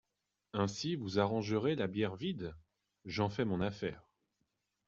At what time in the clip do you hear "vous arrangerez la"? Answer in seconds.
0.95-1.85